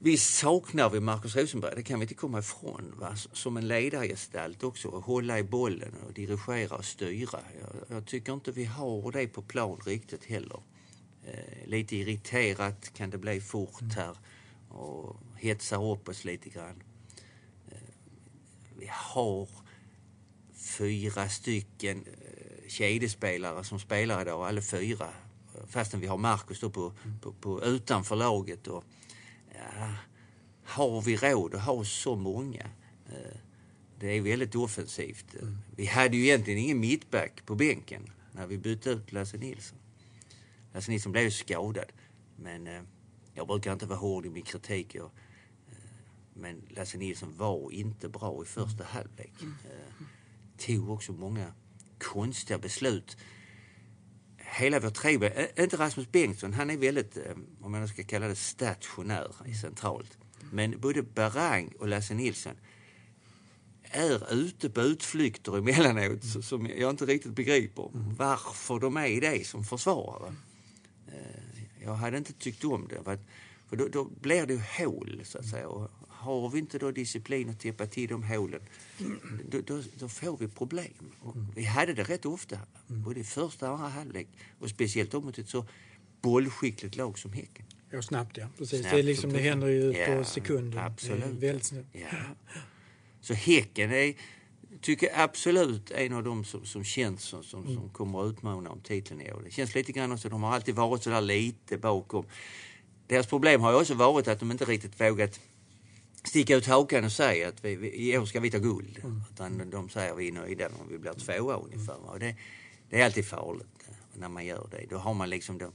Visst 0.03 0.33
saknar 0.37 0.89
vi 0.89 0.99
Marcus 0.99 1.35
Rosenberg, 1.35 1.75
det 1.75 1.83
kan 1.83 1.99
vi 1.99 2.03
inte 2.03 2.13
komma 2.13 2.39
ifrån. 2.39 2.93
Va? 2.99 3.15
Som 3.15 3.57
en 3.57 3.67
ledargestalt 3.67 4.63
också, 4.63 4.97
att 4.97 5.03
hålla 5.03 5.39
i 5.39 5.43
bollen 5.43 5.93
och 6.07 6.13
dirigera 6.13 6.75
och 6.75 6.85
styra. 6.85 7.39
Jag, 7.59 7.97
jag 7.97 8.05
tycker 8.05 8.33
inte 8.33 8.51
vi 8.51 8.65
har 8.65 9.11
det 9.11 9.27
på 9.27 9.41
plan 9.41 9.79
riktigt 9.85 10.25
heller. 10.25 10.59
Eh, 11.25 11.67
lite 11.67 11.95
irriterat 11.95 12.93
kan 12.93 13.09
det 13.09 13.17
bli 13.17 13.41
fort 13.41 13.93
här 13.95 14.17
och 14.69 15.15
hetsar 15.35 15.91
upp 15.91 16.09
oss 16.09 16.25
lite 16.25 16.49
grann. 16.49 16.83
Eh, 17.71 17.77
vi 18.77 18.89
har 18.91 19.49
fyra 20.55 21.29
stycken 21.29 22.05
eh, 22.05 22.69
kedjespelare 22.69 23.63
som 23.63 23.79
spelar 23.79 24.21
idag, 24.21 24.47
alla 24.47 24.61
fyra. 24.61 25.09
Fastän 25.67 25.99
vi 25.99 26.07
har 26.07 26.17
Marcus 26.17 26.59
då 26.59 26.69
på, 26.69 26.93
på, 27.21 27.33
på 27.33 27.63
utanför 27.63 28.15
laget. 28.15 28.67
Och, 28.67 28.83
har 30.63 31.01
vi 31.01 31.15
råd 31.17 31.55
att 31.55 31.61
ha 31.61 31.83
så 31.85 32.15
många? 32.15 32.69
Eh, 33.09 33.37
Det 33.99 34.07
är 34.17 34.21
väldigt 34.21 34.55
offensivt. 34.55 35.35
Vi 35.75 35.85
hade 35.85 36.17
ju 36.17 36.23
egentligen 36.23 36.59
ingen 36.59 36.79
mittback 36.79 37.45
på 37.45 37.55
bänken 37.55 38.09
när 38.31 38.47
vi 38.47 38.57
bytte 38.57 38.89
ut 38.89 39.11
Lasse 39.11 39.37
Nilsson. 39.37 39.77
Lasse 40.73 40.91
Nilsson 40.91 41.11
blev 41.11 41.23
ju 41.23 41.31
skadad. 41.31 41.91
Men 42.35 42.67
eh, 42.67 42.81
jag 43.33 43.47
brukar 43.47 43.73
inte 43.73 43.85
vara 43.85 43.99
hård 43.99 44.25
i 44.25 44.29
min 44.29 44.43
kritik. 44.43 44.95
Jag, 44.95 45.05
eh, 45.05 45.77
men 46.33 46.61
Lasse 46.69 46.97
Nilsson 46.97 47.33
var 47.37 47.71
inte 47.71 48.09
bra 48.09 48.43
i 48.43 48.45
första 48.45 48.83
halvlek. 48.83 49.33
Eh, 49.41 50.05
tog 50.57 50.89
också 50.89 51.11
många 51.13 51.53
konstiga 51.97 52.59
beslut. 52.59 53.17
Hela 54.53 54.79
vår 54.79 54.89
tribe, 54.89 55.47
inte 55.57 55.77
Rasmus 55.77 56.11
Bengtsson, 56.11 56.53
han 56.53 56.69
är 56.69 56.77
väldigt, 56.77 57.17
eh, 57.17 57.35
om 57.61 57.71
man 57.71 57.87
ska 57.87 58.03
kalla 58.03 58.27
det 58.27 58.35
stationär 58.35 59.31
i 59.45 59.53
centralt. 59.53 60.17
Men 60.51 60.79
både 60.79 61.03
Barang 61.03 61.73
och 61.79 61.87
Lasse 61.87 62.13
Nilsson 62.13 62.53
är 63.83 64.33
ute 64.33 64.69
på 64.69 64.81
utflykter 64.81 65.57
emellanåt 65.57 66.23
mm. 66.23 66.43
som 66.43 66.67
jag 66.77 66.89
inte 66.89 67.05
riktigt 67.05 67.31
begriper 67.31 67.89
varför 68.17 68.79
de 68.79 68.97
är 68.97 69.21
det 69.21 69.47
som 69.47 69.63
försvarare. 69.63 70.35
Eh, 71.07 71.83
jag 71.83 71.93
hade 71.93 72.17
inte 72.17 72.33
tyckt 72.33 72.63
om 72.63 72.87
det. 72.87 73.03
För, 73.03 73.13
att, 73.13 73.25
för 73.71 73.77
då, 73.77 73.87
då 73.87 74.03
blir 74.21 74.45
det 74.45 74.53
ju 74.53 74.61
hål, 74.85 75.21
så 75.23 75.37
att 75.37 75.45
säga. 75.45 75.67
Och 75.67 75.91
har 76.07 76.49
vi 76.49 76.59
inte 76.59 76.77
då 76.79 76.91
disciplin 76.91 77.49
att 77.49 77.59
täppa 77.59 77.85
till 77.87 78.09
de 78.09 78.23
hålen, 78.23 78.61
då, 79.49 79.61
då, 79.61 79.81
då 79.99 80.09
får 80.09 80.37
vi 80.37 80.47
problem. 80.47 81.11
Och 81.21 81.35
vi 81.55 81.63
hade 81.63 81.93
det 81.93 82.03
rätt 82.03 82.25
ofta, 82.25 82.59
både 82.87 83.19
i 83.19 83.23
första 83.23 83.71
och 83.71 83.77
andra 83.77 83.89
halvlek. 83.89 84.27
Och 84.59 84.69
speciellt 84.69 85.11
då 85.11 85.21
mot 85.21 85.37
ett 85.37 85.49
så 85.49 85.65
bollskickligt 86.21 86.95
lag 86.95 87.19
som 87.19 87.33
Häcken. 87.33 87.65
Ja, 87.89 88.01
snabbt 88.01 88.37
ja. 88.37 88.47
Precis. 88.57 88.79
Snabbt 88.79 88.95
det, 88.95 88.99
är 88.99 89.03
liksom, 89.03 89.33
det 89.33 89.39
händer 89.39 89.67
ju 89.67 89.91
Ja, 89.91 90.17
på 90.17 90.23
sekunder. 90.23 90.79
absolut. 90.79 91.25
Väldigt 91.25 91.65
snabbt. 91.65 91.87
Ja. 91.91 92.07
Så 93.21 93.33
Häcken 93.33 93.91
är, 93.91 94.13
tycker 94.81 95.09
absolut 95.15 95.91
en 95.91 96.13
av 96.13 96.23
dem 96.23 96.45
som, 96.45 96.65
som 96.65 96.83
känns 96.83 97.23
som, 97.23 97.43
som, 97.43 97.75
som 97.75 97.89
kommer 97.89 98.25
att 98.25 98.31
utmana 98.31 98.69
om 98.69 98.81
titeln 98.81 99.21
i 99.21 99.31
år. 99.31 99.41
Det 99.45 99.51
känns 99.51 99.75
lite 99.75 99.91
grann 99.91 100.11
också, 100.11 100.29
de 100.29 100.43
har 100.43 100.53
alltid 100.55 100.75
varit 100.75 101.03
sådär 101.03 101.21
lite 101.21 101.77
bakom. 101.77 102.25
Deras 103.11 103.27
problem 103.27 103.61
har 103.61 103.71
ju 103.71 103.77
också 103.77 103.93
varit 103.93 104.27
att 104.27 104.39
de 104.39 104.51
inte 104.51 104.65
riktigt 104.65 105.01
vågat 105.01 105.39
sticka 106.23 106.55
ut 106.55 106.67
hakan 106.67 107.05
och 107.05 107.11
säga 107.11 107.49
att 107.49 107.65
vi, 107.65 107.75
vi, 107.75 108.11
i 108.11 108.17
år 108.17 108.25
ska 108.25 108.39
vi 108.39 108.51
ta 108.51 108.57
guld. 108.57 109.01
Utan 109.31 109.69
de 109.69 109.89
säger 109.89 110.15
vi 110.15 110.27
är 110.27 110.31
nöjda 110.31 110.67
om 110.67 110.87
vi 110.89 110.97
blir 110.97 111.13
tvåa 111.13 111.55
ungefär. 111.55 112.09
Och 112.09 112.19
det, 112.19 112.35
det 112.89 113.01
är 113.01 113.05
alltid 113.05 113.25
farligt 113.25 113.87
eh, 113.87 113.95
när 114.13 114.29
man 114.29 114.45
gör 114.45 114.67
det. 114.71 114.85
Då 114.89 114.97
har 114.97 115.13
man 115.13 115.29
liksom 115.29 115.57
de, 115.57 115.71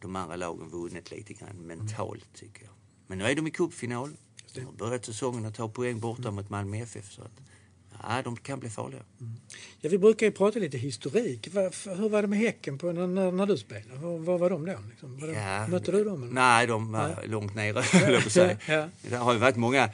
de 0.00 0.16
andra 0.16 0.36
lagen 0.36 0.68
vunnit 0.68 1.10
lite 1.10 1.32
grann 1.34 1.56
mentalt 1.56 2.34
tycker 2.34 2.62
jag. 2.62 2.72
Men 3.06 3.18
nu 3.18 3.24
är 3.24 3.34
de 3.34 3.46
i 3.46 3.50
cupfinal. 3.50 4.16
De 4.54 4.60
har 4.60 4.72
börjat 4.72 5.04
säsongen 5.04 5.44
att 5.44 5.54
ta 5.54 5.68
poäng 5.68 6.00
borta 6.00 6.30
mot 6.30 6.50
Malmö 6.50 6.76
FF. 6.76 7.12
Så 7.12 7.22
att, 7.22 7.40
ja, 8.02 8.22
de 8.22 8.36
kan 8.36 8.60
bli 8.60 8.70
farliga. 8.70 9.00
Ja, 9.80 9.90
vi 9.90 9.98
brukar 9.98 10.26
ju 10.26 10.32
prata 10.32 10.58
lite 10.58 10.78
historik. 10.78 11.46
Hur 11.84 12.08
var 12.08 12.22
det 12.22 12.28
med 12.28 12.38
Häcken 12.38 12.78
på 12.78 12.92
när, 12.92 13.32
när, 13.32 13.46
du 13.46 13.56
spelade? 13.56 14.00
Var, 14.00 14.18
var 14.18 14.38
var 14.38 14.50
de 14.50 14.66
då? 14.66 14.76
Liksom? 14.90 15.18
Var 15.18 15.28
de, 15.28 15.34
Ja, 15.34 15.66
mötte 15.66 15.92
du 15.92 16.04
dem? 16.04 16.22
Eller? 16.22 16.32
Nej, 16.32 16.66
de 16.66 16.92
var 16.92 17.24
långt 17.26 17.54
nere, 17.54 17.80
höll 17.92 18.12
jag 18.12 18.22
på 18.22 18.26
att 18.26 18.32
säga. 18.32 18.58
Ja. 18.66 18.88
Det 19.02 19.16
har 19.16 19.32
ju 19.32 19.38
varit 19.38 19.56
många 19.56 19.84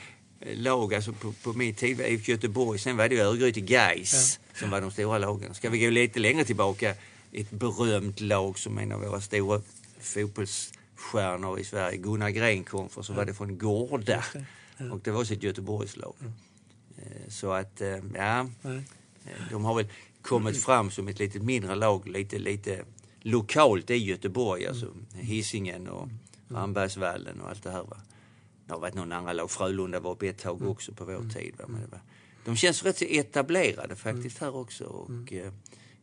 eh, 0.41 0.59
lag, 0.59 0.95
alltså 0.95 1.13
på, 1.13 1.33
på 1.33 1.53
min 1.53 1.75
tid 1.75 2.01
IFK 2.01 2.33
Göteborg, 2.33 2.79
sen 2.79 2.97
var 2.97 3.09
det 3.09 3.15
ju 3.15 3.21
Örgryte 3.21 3.61
Gais 3.61 4.41
som 4.55 4.71
var 4.71 4.81
de 4.81 4.91
stora 4.91 5.19
lagen. 5.19 5.55
Ska 5.55 5.71
vi 5.71 5.79
gå 5.79 5.91
lite 5.91 6.21
längre 6.21 6.45
tillbaka, 6.45 6.95
ett 7.33 7.51
berömt 7.51 8.21
lag 8.21 8.59
som 8.59 8.79
en 8.79 8.93
av 8.93 9.01
våra 9.01 9.21
stora 9.21 9.61
fotbollsstjärnor 10.01 11.59
i 11.59 11.65
Sverige, 11.65 11.97
Gunnar 11.97 12.31
Gren 12.31 12.65
kom 12.65 12.89
från, 12.89 13.05
så 13.05 13.13
var 13.13 13.25
det 13.25 13.35
från 13.35 13.59
Gårda. 13.59 14.25
Och 14.93 15.01
det 15.05 15.11
var 15.11 15.21
också 15.21 15.35
ett 15.35 15.43
Göteborgslag. 15.43 16.15
Eh, 16.21 16.31
Så 17.29 17.53
att, 17.53 17.81
eh, 17.81 17.99
ja. 18.15 18.49
Eh, 18.63 18.81
de 19.51 19.65
har 19.65 19.75
väl 19.75 19.87
kommit 20.23 20.63
fram 20.63 20.91
som 20.91 21.09
ett 21.09 21.19
lite 21.19 21.41
mindre 21.41 21.75
lag, 21.75 22.09
lite, 22.09 22.39
lite 22.39 22.85
lokalt 23.21 23.91
i 23.91 23.95
Göteborg, 23.95 24.67
alltså 24.67 24.95
Hisingen 25.15 25.89
och 25.89 26.09
Rambergsvallen 26.49 27.41
och 27.41 27.49
allt 27.49 27.63
det 27.63 27.71
här. 27.71 27.83
Va? 27.83 27.97
Det 28.67 28.73
har 28.73 28.81
varit 28.81 28.95
någon 28.95 29.13
andra 29.13 29.33
lag, 29.33 29.51
Frölunda 29.51 30.01
var 30.01 30.13
uppe 30.13 30.29
ett 30.29 30.39
tag 30.39 30.63
också 30.63 30.93
på 30.93 31.05
vår 31.05 31.29
tid. 31.35 31.55
Va? 31.59 31.65
Men 31.69 31.81
det 31.81 31.87
var, 31.87 32.01
de 32.45 32.57
känns 32.57 32.83
rätt 32.83 32.99
så 32.99 33.05
etablerade 33.05 33.97
faktiskt 33.97 34.39
här 34.39 34.57
också. 34.57 34.85
Och, 34.85 35.33
eh, 35.33 35.53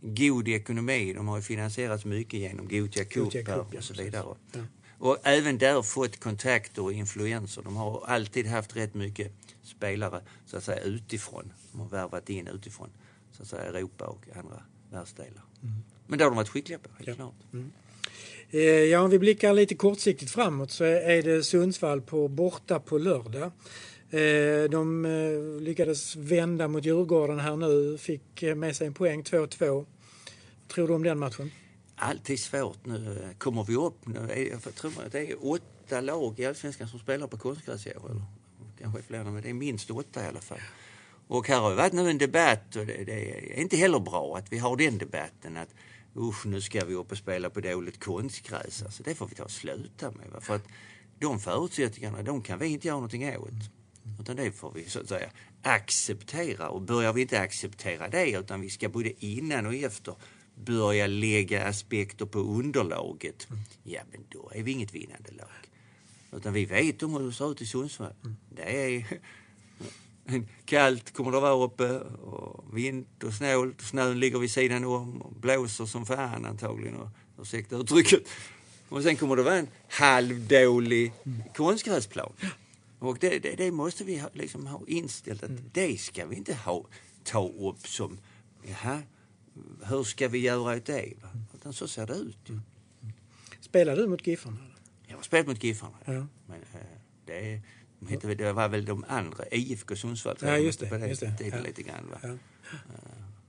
god 0.02 0.48
ekonomi, 0.48 1.14
de 1.14 1.28
har 1.28 1.38
ju 1.38 1.44
finansierats 1.44 2.06
mycket 2.06 2.40
genom 2.40 2.68
Gothia 2.68 3.06
Cup 3.06 3.74
och 3.78 3.84
så 3.84 3.94
vidare. 3.94 4.36
Ja. 4.52 4.60
Och 5.04 5.18
även 5.24 5.58
där 5.58 5.82
fått 5.82 6.20
kontakter 6.20 6.82
och 6.84 6.94
influenser. 6.94 7.62
De 7.62 7.76
har 7.76 8.04
alltid 8.08 8.46
haft 8.48 8.76
rätt 8.76 8.94
mycket 8.94 9.32
spelare 9.64 10.22
så 10.46 10.58
att 10.58 10.64
säga 10.64 10.80
utifrån. 10.84 11.54
De 11.72 11.80
har 11.82 11.88
värvat 11.90 12.30
in 12.30 12.48
utifrån 12.48 12.90
så 13.32 13.42
att 13.44 13.48
säga 13.50 13.64
Europa 13.64 14.06
och 14.06 14.26
andra 14.36 14.64
världsdelar. 14.92 15.42
Men 16.08 16.18
det 16.20 16.24
har 16.26 16.32
de 16.32 16.36
varit 16.36 16.50
skickliga 16.50 16.80
på, 16.80 16.90
helt 16.98 17.08
Ja. 17.08 17.16
klart. 17.16 17.64
Eh, 18.50 18.60
Ja, 18.62 19.00
om 19.02 19.10
vi 19.10 19.20
blickar 19.20 19.54
lite 19.54 19.76
kortsiktigt 19.76 20.32
framåt 20.32 20.72
så 20.72 20.84
är 20.84 21.24
det 21.24 21.44
Sundsvall 21.44 22.02
på 22.02 22.28
borta 22.28 22.80
på 22.80 22.98
lördag. 22.98 23.52
Eh, 24.10 24.70
De 24.70 25.06
eh, 25.06 25.62
lyckades 25.62 26.16
vända 26.16 26.68
mot 26.68 26.86
Djurgården 26.86 27.40
här 27.40 27.56
nu, 27.56 27.98
fick 27.98 28.42
med 28.56 28.76
sig 28.76 28.88
en 28.88 28.94
poäng, 28.94 29.24
2-2. 29.24 29.68
Vad 29.70 29.86
tror 30.68 30.88
du 30.88 30.94
om 30.94 31.04
den 31.04 31.20
matchen? 31.20 31.52
Alltid 32.04 32.40
svårt 32.40 32.86
nu. 32.86 33.30
Kommer 33.38 33.64
vi 33.64 33.76
upp 33.76 34.08
nu? 34.08 34.20
är- 34.20 34.50
Jag 34.50 34.76
tror 34.76 34.92
att 35.06 35.12
det 35.12 35.32
är 35.32 35.46
åtta 35.52 36.02
lag 36.02 36.40
i 36.40 36.46
Allsvenskan 36.46 36.88
som 36.88 37.00
spelar 37.00 37.28
på 37.28 37.38
konstgräs 37.38 37.88
i 37.88 37.96
år. 37.96 38.10
Eller? 38.12 38.24
Kanske 38.80 39.02
fler, 39.02 39.24
men 39.24 39.42
det 39.44 39.50
är 39.50 39.54
minst 39.54 39.92
åtta 39.92 40.24
i 40.24 40.28
alla 40.28 40.42
fall. 40.42 40.60
Och 41.28 41.48
här 41.48 41.60
har 41.60 41.70
det 41.70 41.76
varit 41.76 41.94
nu 41.94 42.10
en 42.10 42.18
debatt 42.18 42.76
och 42.76 42.86
det, 42.86 43.04
det 43.04 43.54
är 43.54 43.60
inte 43.62 43.78
heller 43.78 44.00
bra 44.00 44.38
att 44.38 44.52
vi 44.52 44.58
har 44.58 44.76
den 44.78 44.98
debatten. 44.98 45.58
Att 45.58 45.70
usch 46.16 46.46
nu 46.46 46.62
ska 46.62 46.86
vi 46.86 46.94
upp 46.96 47.12
och 47.12 47.18
spela 47.18 47.50
på 47.50 47.60
dåligt 47.62 48.04
konstgräs. 48.04 48.84
Alltså, 48.84 49.04
det 49.04 49.16
får 49.16 49.28
vi 49.28 49.36
ta 49.36 49.44
och 49.44 49.52
sluta 49.52 50.12
med. 50.12 50.30
Va? 50.34 50.42
För 50.42 50.56
att 50.56 50.68
de 51.20 51.40
förutsättningarna, 51.40 52.24
de 52.24 52.42
kan 52.42 52.60
vi 52.60 52.68
inte 52.68 52.88
göra 52.88 52.98
någonting 52.98 53.38
åt. 53.38 53.50
Utan 54.22 54.36
det 54.36 54.52
får 54.52 54.72
vi 54.72 54.90
så 54.90 55.00
att 55.00 55.10
säga 55.10 55.30
acceptera. 55.64 56.70
Och 56.70 56.82
börjar 56.82 57.14
vi 57.14 57.22
inte 57.22 57.40
acceptera 57.40 58.08
det 58.08 58.32
utan 58.32 58.62
vi 58.62 58.70
ska 58.70 58.90
både 58.90 59.26
innan 59.26 59.66
och 59.66 59.76
efter 59.76 60.16
börja 60.66 61.08
lägga 61.08 61.68
aspekter 61.68 62.26
på 62.26 62.40
underlaget. 62.40 63.48
Ja, 63.84 64.02
men 64.12 64.24
då 64.30 64.52
är 64.56 64.64
vi 64.64 64.72
inget 64.72 64.94
vinnande 64.94 65.32
lag. 65.32 65.48
Utan 66.32 66.54
vi 66.54 66.66
vet 66.66 67.04
om 67.04 67.14
hur 67.14 67.28
det 67.28 67.34
ser 67.34 67.52
ut 67.52 67.62
i 67.62 67.66
Sundsvall. 67.66 68.14
Det 68.50 68.98
är 68.98 69.22
kallt 70.66 71.14
kommer 71.14 71.32
det 71.32 71.40
vara 71.40 71.66
uppe 71.66 72.00
och 72.00 72.78
vind 72.78 73.06
och 73.24 73.34
snålt. 73.34 73.82
Snön 73.82 74.20
ligger 74.20 74.40
vid 74.40 74.52
sidan 74.52 74.86
om 74.86 75.22
och 75.22 75.34
blåser 75.36 75.86
som 75.86 76.06
fan 76.06 76.46
antagligen. 76.46 76.96
Och, 76.96 77.10
ursäkta 77.42 77.76
uttrycket. 77.76 78.22
Och 78.90 79.04
sen 79.04 79.16
kommer 79.16 79.36
det 79.36 79.44
vara 79.44 79.58
en 79.58 79.68
halvdålig 79.90 81.14
konstgräsplan. 81.56 82.34
Och 83.00 83.18
det, 83.20 83.40
det, 83.40 83.56
det, 83.58 83.72
måste 83.72 84.04
vi 84.04 84.18
ha, 84.18 84.30
liksom 84.34 84.68
ha 84.68 84.82
inställt 84.88 85.44
att 85.44 85.50
mm. 85.50 85.64
det 85.74 86.02
ska 86.02 86.26
vi 86.26 86.36
inte 86.36 86.56
ha, 86.56 86.86
ta 87.24 87.48
upp 87.48 87.88
som, 87.88 88.18
jaha, 88.64 89.02
hur 89.84 90.04
ska 90.04 90.28
vi 90.28 90.40
göra 90.40 90.80
det? 90.80 91.14
Va? 91.22 91.30
Utan 91.56 91.74
så 91.74 91.88
ser 91.88 92.08
det 92.08 92.14
ut. 92.14 92.50
Mm. 92.50 92.62
Spelar 93.60 93.96
du 93.96 94.08
mot 94.08 94.28
Giffarna? 94.28 94.58
Jag 95.08 95.16
har 95.16 95.24
spelat 95.24 95.48
mot 95.48 95.64
Giffarna. 95.64 95.98
Ja. 96.06 96.28
Men, 96.48 96.62
äh, 96.74 96.80
det, 97.26 97.62
de 98.00 98.36
det 98.36 98.54
var 98.54 98.70
väl 98.70 98.86
de 98.86 99.06
andra, 99.08 99.44
IFK 99.52 99.96
Sundsvall. 99.96 100.38
Ja, 100.42 100.58
just 100.58 100.80
det. 100.80 100.90
På 100.90 100.98
det, 100.98 101.08
just 101.08 101.22
det. 101.22 101.48
Ja. 101.48 101.60
lite 101.60 101.84
grann. 101.84 102.10
Va? 102.12 102.18
Ja. 102.22 102.30
Uh, 102.30 102.38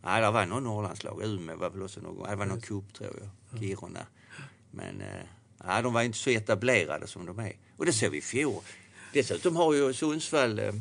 nej, 0.02 0.20
det 0.20 0.30
var 0.30 0.46
någon 0.46 0.64
Norrlandslag. 0.64 1.22
Umeå 1.22 1.56
var 1.56 1.70
väl 1.70 1.82
också 1.82 2.00
någon, 2.00 2.30
det 2.30 2.36
var 2.36 2.46
någon 2.46 2.60
cup 2.60 2.94
tror 2.94 3.18
jag. 3.20 3.60
Kiruna. 3.60 4.06
Men 4.70 5.00
uh, 5.00 5.06
nej, 5.64 5.82
de 5.82 5.92
var 5.92 6.02
inte 6.02 6.18
så 6.18 6.30
etablerade 6.30 7.06
som 7.06 7.26
de 7.26 7.38
är. 7.38 7.52
Och 7.76 7.86
det 7.86 7.92
såg 7.92 8.10
vi 8.10 8.18
i 8.18 8.20
fjol. 8.20 8.62
Dessutom 9.12 9.56
har 9.56 9.74
ju 9.74 9.92
Sundsvall 9.92 10.58
eh, 10.58 10.66
eh 10.66 10.74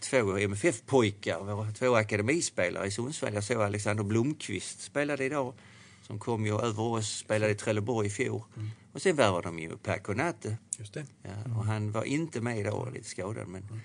två 0.00 0.38
MFF-pojkar, 0.38 1.72
två 1.72 1.94
akademispelare 1.94 2.86
i 2.86 2.90
Sundsvall. 2.90 3.34
Jag 3.34 3.44
såg 3.44 3.62
Alexander 3.62 4.04
Blomqvist 4.04 4.80
spelade 4.80 5.24
idag. 5.24 5.54
Som 6.02 6.18
kom 6.18 6.46
ju 6.46 6.60
över 6.60 6.82
oss, 6.82 7.18
spelade 7.18 7.52
i 7.52 7.54
Trelleborg 7.54 8.06
i 8.06 8.10
fjol. 8.10 8.42
Mm. 8.56 8.70
Och 8.92 9.02
sen 9.02 9.16
var 9.16 9.42
de 9.42 9.58
ju 9.58 9.76
Per 9.76 9.98
Konate. 9.98 10.56
Just 10.78 10.94
det. 10.94 11.06
Ja, 11.22 11.30
och 11.56 11.64
han 11.64 11.92
var 11.92 12.04
inte 12.04 12.40
med 12.40 12.58
idag, 12.58 12.92
lite 12.92 13.08
skadad. 13.08 13.48
Men 13.48 13.62
mm. 13.62 13.80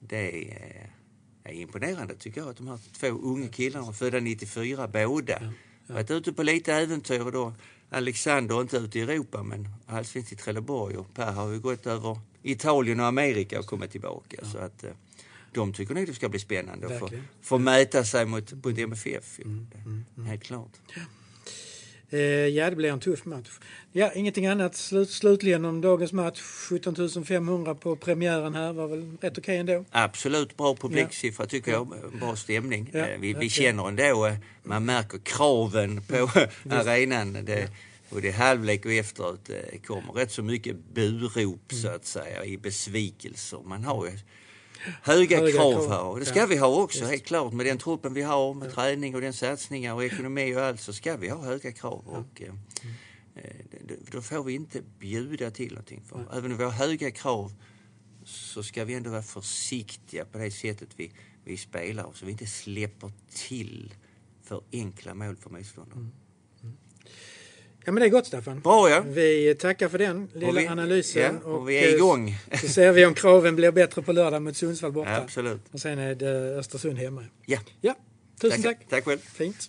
det 0.00 0.52
är, 0.52 0.90
är, 1.44 1.52
imponerande 1.52 2.14
tycker 2.14 2.40
jag 2.40 2.50
att 2.50 2.56
de 2.56 2.68
här 2.68 2.78
två 2.92 3.06
unga 3.06 3.48
killarna, 3.48 3.92
födda 3.92 4.20
94 4.20 4.88
båda, 4.88 5.32
ja. 5.32 5.52
Ja. 5.86 5.94
varit 5.94 6.10
ute 6.10 6.32
på 6.32 6.42
lite 6.42 6.74
äventyr 6.74 7.30
då. 7.30 7.54
Alexander 7.90 8.60
inte 8.60 8.76
ute 8.76 8.98
i 8.98 9.02
Europa 9.02 9.42
men 9.42 9.68
allsvenskt 9.86 10.32
i 10.32 10.36
Trelleborg 10.36 10.96
och 10.96 11.14
Per 11.14 11.32
har 11.32 11.52
ju 11.52 11.60
gått 11.60 11.86
över 11.86 12.18
Italien 12.50 13.00
och 13.00 13.06
Amerika 13.06 13.58
och 13.58 13.66
kommit 13.66 13.90
tillbaka. 13.90 14.36
Ja. 14.42 14.48
Så 14.48 14.58
att 14.58 14.84
eh, 14.84 14.90
de 15.52 15.72
tycker 15.72 15.94
nog 15.94 16.06
det 16.06 16.14
ska 16.14 16.28
bli 16.28 16.38
spännande 16.38 16.86
att 16.86 16.98
få, 16.98 17.08
få 17.42 17.58
mäta 17.58 18.04
sig 18.04 18.26
mot, 18.26 18.52
mot 18.52 18.78
MFF. 18.78 19.38
Mm, 19.38 19.66
mm, 19.84 20.04
mm. 20.16 20.26
Helt 20.26 20.42
klart. 20.44 20.72
Ja. 20.94 21.02
Eh, 22.10 22.20
ja, 22.20 22.70
det 22.70 22.76
blir 22.76 22.92
en 22.92 23.00
tuff 23.00 23.24
match. 23.24 23.50
Ja, 23.92 24.12
ingenting 24.12 24.46
annat. 24.46 24.76
Slut, 24.76 25.10
slutligen 25.10 25.64
om 25.64 25.80
dagens 25.80 26.12
match. 26.12 26.40
17 26.40 27.24
500 27.24 27.74
på 27.74 27.96
premiären 27.96 28.54
här 28.54 28.72
var 28.72 28.88
väl 28.88 29.00
rätt 29.00 29.38
okej 29.38 29.40
okay 29.40 29.56
ändå? 29.56 29.84
Absolut 29.90 30.56
bra 30.56 30.76
publiksiffra 30.76 31.44
ja. 31.44 31.48
tycker 31.48 31.72
jag. 31.72 31.94
Bra 32.20 32.36
stämning. 32.36 32.90
Ja, 32.92 32.98
eh, 32.98 33.20
vi, 33.20 33.32
vi 33.32 33.48
känner 33.48 33.88
ändå, 33.88 34.26
eh, 34.26 34.34
man 34.62 34.84
märker 34.84 35.18
kraven 35.18 36.02
på 36.02 36.14
arenan. 36.70 37.32
Det, 37.32 37.68
både 38.10 38.32
halvlek 38.32 38.84
och 38.84 38.92
efteråt 38.92 39.50
kommer 39.86 40.12
rätt 40.12 40.32
så 40.32 40.42
mycket 40.42 40.76
burop 40.94 41.72
så 41.72 41.88
att 41.88 42.06
säga 42.06 42.44
i 42.44 42.58
besvikelser. 42.58 43.60
Man 43.64 43.84
har 43.84 44.06
ju 44.06 44.12
höga, 45.02 45.38
höga 45.38 45.52
krav, 45.52 45.72
krav 45.72 45.90
här 45.90 46.02
och 46.02 46.18
det 46.20 46.26
ska 46.26 46.38
ja. 46.38 46.46
vi 46.46 46.56
ha 46.56 46.82
också 46.82 46.98
Just. 46.98 47.10
helt 47.10 47.24
klart 47.24 47.52
med 47.52 47.66
den 47.66 47.78
truppen 47.78 48.14
vi 48.14 48.22
har 48.22 48.54
med 48.54 48.68
ja. 48.68 48.72
träning 48.72 49.14
och 49.14 49.20
den 49.20 49.32
satsningar 49.32 49.94
och 49.94 50.04
ekonomi 50.04 50.56
och 50.56 50.60
allt 50.60 50.80
så 50.80 50.92
ska 50.92 51.16
vi 51.16 51.28
ha 51.28 51.44
höga 51.44 51.72
krav. 51.72 52.04
Ja. 52.06 52.18
Och, 52.18 52.42
eh, 52.42 52.48
mm. 52.48 54.00
då 54.10 54.22
får 54.22 54.44
vi 54.44 54.54
inte 54.54 54.82
bjuda 54.98 55.50
till 55.50 55.72
någonting. 55.72 56.02
För 56.06 56.38
även 56.38 56.52
om 56.52 56.58
vi 56.58 56.64
har 56.64 56.70
höga 56.70 57.10
krav 57.10 57.52
så 58.24 58.62
ska 58.62 58.84
vi 58.84 58.94
ändå 58.94 59.10
vara 59.10 59.22
försiktiga 59.22 60.24
på 60.24 60.38
det 60.38 60.50
sättet 60.50 60.88
vi, 60.96 61.12
vi 61.44 61.56
spelar 61.56 62.12
så 62.14 62.26
vi 62.26 62.32
inte 62.32 62.46
släpper 62.46 63.12
till 63.34 63.94
för 64.42 64.62
enkla 64.72 65.14
mål 65.14 65.36
för 65.36 65.50
motståndare. 65.50 65.98
Mm. 65.98 66.12
Ja 67.86 67.92
men 67.92 68.00
det 68.00 68.06
är 68.06 68.10
gott 68.10 68.26
Staffan. 68.26 68.60
Bra 68.60 68.90
ja. 68.90 69.00
Vi 69.06 69.54
tackar 69.54 69.88
för 69.88 69.98
den 69.98 70.28
lilla 70.32 70.60
vi, 70.60 70.66
analysen. 70.66 71.40
Ja, 71.44 71.50
och, 71.50 71.60
och, 71.60 71.68
vi 71.68 71.78
är 71.78 71.94
igång. 71.94 72.36
Eh, 72.50 72.60
så 72.60 72.68
ser 72.68 72.92
vi 72.92 73.06
om 73.06 73.14
kraven 73.14 73.56
blir 73.56 73.72
bättre 73.72 74.02
på 74.02 74.12
lördag 74.12 74.42
mot 74.42 74.56
Sundsvall 74.56 74.92
borta. 74.92 75.10
Ja, 75.10 75.16
absolut. 75.16 75.60
Och 75.72 75.80
sen 75.80 75.98
är 75.98 76.14
det 76.14 76.58
Östersund 76.58 76.98
hemma. 76.98 77.24
Ja. 77.46 77.58
Ja, 77.80 77.94
tusen 78.40 78.62
tack. 78.62 78.78
Tack, 78.78 78.88
tack 78.88 79.04
själv. 79.04 79.18
Fint. 79.18 79.68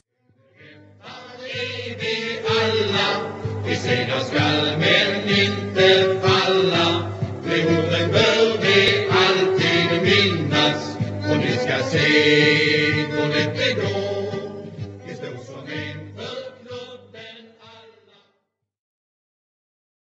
vi 2.00 2.40
alla, 2.46 3.32
vi 3.68 3.76
segrar 3.76 4.20
skall 4.20 4.78
men 4.80 5.30
inte 5.30 6.20
falla. 6.22 7.12
Orden 7.46 8.12
bör 8.12 8.62
vi 8.62 9.08
alltid 9.10 10.02
minnas 10.02 10.98
och 11.32 11.38
ni 11.38 11.52
ska 11.52 11.84
se 11.92 12.48